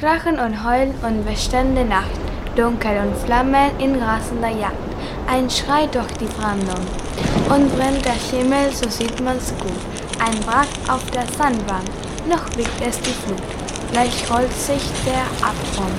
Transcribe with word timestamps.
Krachen 0.00 0.38
und 0.38 0.64
Heulen 0.64 0.94
und 1.02 1.26
bestände 1.26 1.84
Nacht, 1.84 2.18
Dunkel 2.56 2.96
und 3.04 3.14
Flammen 3.18 3.70
in 3.78 4.02
rasender 4.02 4.48
Jagd, 4.48 4.72
ein 5.30 5.50
Schrei 5.50 5.88
durch 5.92 6.10
die 6.12 6.24
Brandung. 6.24 6.86
Und 7.54 7.76
brennt 7.76 8.02
der 8.06 8.14
Himmel, 8.14 8.72
so 8.72 8.88
sieht 8.88 9.22
man's 9.22 9.52
gut, 9.60 9.70
ein 10.18 10.46
Wrack 10.46 10.68
auf 10.88 11.04
der 11.10 11.26
Sandbank, 11.36 11.84
noch 12.26 12.48
wiegt 12.56 12.80
es 12.80 12.98
die 13.00 13.10
Flut, 13.10 13.42
gleich 13.92 14.24
rollt 14.30 14.54
sich 14.54 14.80
der 15.04 15.20
Abgrund. 15.46 15.92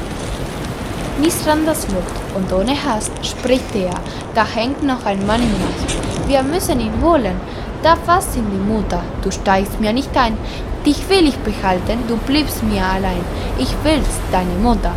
Mistrandas 1.20 1.88
lugt 1.90 2.36
und 2.36 2.52
ohne 2.52 2.76
Hast 2.84 3.12
spricht 3.24 3.76
er, 3.76 3.94
da 4.34 4.48
hängt 4.48 4.82
noch 4.82 5.06
ein 5.06 5.24
Mann 5.28 5.44
im 5.44 5.52
Mast. 5.52 6.28
Wir 6.28 6.42
müssen 6.42 6.80
ihn 6.80 7.04
holen, 7.04 7.40
da 7.84 7.96
fasst 7.96 8.36
ihn 8.36 8.50
die 8.52 8.74
Mutter, 8.74 9.04
du 9.22 9.30
steigst 9.30 9.80
mir 9.80 9.94
nicht 9.94 10.18
ein, 10.18 10.40
dich 10.86 11.08
will 11.10 11.28
ich 11.28 11.38
behalten, 11.40 12.00
du 12.08 12.18
bliebst 12.18 12.64
mir 12.64 12.84
allein, 12.84 13.24
ich 13.58 13.74
will's, 13.84 14.20
deine 14.32 14.56
Mutter. 14.62 14.94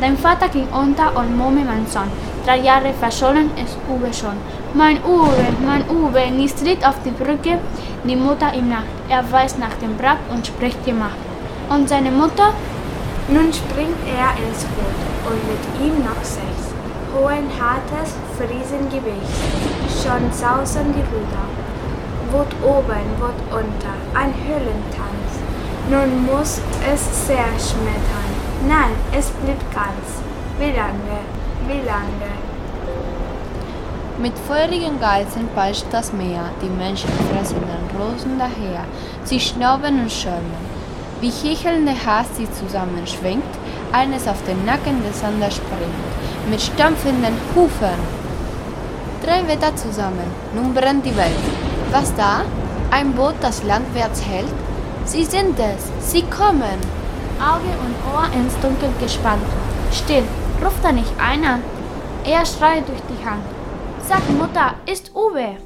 Dein 0.00 0.18
Vater 0.18 0.48
ging 0.48 0.68
unter 0.68 1.16
und 1.16 1.36
Mome, 1.36 1.64
mein 1.64 1.86
Sohn. 1.86 2.10
Drei 2.44 2.58
Jahre 2.58 2.92
verschollen 2.92 3.50
ist 3.56 3.78
Uwe 3.88 4.12
schon. 4.12 4.36
Mein 4.74 4.98
Uwe, 5.02 5.46
mein 5.64 5.88
Uwe, 5.88 6.30
Nis 6.30 6.54
tritt 6.54 6.86
auf 6.86 6.96
die 7.04 7.10
Brücke, 7.10 7.58
die 8.04 8.16
Mutter 8.16 8.52
ihm 8.52 8.68
nach. 8.68 8.84
Er 9.08 9.24
weist 9.32 9.58
nach 9.58 9.74
dem 9.80 9.96
Brack 9.96 10.18
und 10.30 10.46
spricht 10.46 10.84
gemacht. 10.84 11.16
Und 11.70 11.88
seine 11.88 12.10
Mutter? 12.10 12.52
Nun 13.28 13.50
springt 13.50 13.96
er 14.06 14.36
ins 14.44 14.64
Boot 14.74 15.00
und 15.30 15.40
mit 15.48 15.86
ihm 15.86 16.04
noch 16.04 16.22
sechs. 16.22 16.74
Hohen, 17.14 17.48
hartes 17.58 18.12
Friesengewicht, 18.36 19.32
schon 20.02 20.30
sausen 20.32 20.92
die 20.92 21.06
Ruder. 21.14 21.44
Wut 22.34 22.48
oben, 22.64 23.06
Wut 23.20 23.40
unter, 23.52 23.94
ein 24.12 24.34
Höhlentanz. 24.34 25.30
Nun 25.88 26.26
muss 26.26 26.60
es 26.92 27.26
sehr 27.28 27.46
schmettern. 27.56 28.30
Nein, 28.66 28.90
es 29.16 29.30
blieb 29.30 29.60
ganz. 29.72 30.20
Wie 30.58 30.76
lange, 30.76 31.20
wie 31.68 31.86
lange? 31.86 32.32
Mit 34.18 34.32
feurigen 34.36 34.98
Geiseln 34.98 35.48
peitscht 35.54 35.86
das 35.92 36.12
Meer, 36.12 36.50
die 36.60 36.68
Menschen 36.68 37.08
fressen 37.30 37.60
den 37.60 38.00
Rosen 38.00 38.36
daher, 38.36 38.84
sie 39.22 39.38
schnauben 39.38 40.00
und 40.02 40.10
schäumen. 40.10 40.64
Wie 41.20 41.30
hechelnde 41.30 41.92
Hass 42.04 42.26
sie 42.36 42.50
zusammenschwenkt, 42.50 43.54
eines 43.92 44.26
auf 44.26 44.42
den 44.44 44.64
Nacken 44.64 45.04
des 45.04 45.22
anderen 45.22 45.52
springt, 45.52 46.50
mit 46.50 46.60
stampfenden 46.60 47.36
Hufen. 47.54 48.00
Drei 49.24 49.46
Wetter 49.46 49.76
zusammen, 49.76 50.26
nun 50.52 50.74
brennt 50.74 51.06
die 51.06 51.16
Welt. 51.16 51.73
Was 51.94 52.12
da? 52.16 52.42
Ein 52.90 53.12
Boot, 53.12 53.36
das 53.40 53.62
landwärts 53.62 54.20
hält? 54.20 54.52
Sie 55.04 55.24
sind 55.24 55.56
es, 55.60 56.10
sie 56.10 56.22
kommen! 56.22 56.80
Auge 57.38 57.70
und 57.84 57.94
Ohr 58.12 58.24
ins 58.34 58.58
Dunkel 58.58 58.88
gespannt. 59.00 59.44
Still, 59.92 60.24
ruft 60.60 60.82
da 60.82 60.90
nicht 60.90 61.12
einer? 61.20 61.60
Er 62.24 62.44
schreit 62.46 62.88
durch 62.88 63.00
die 63.08 63.24
Hand. 63.24 63.44
Sag 64.08 64.28
Mutter, 64.28 64.74
ist 64.90 65.12
Uwe. 65.14 65.56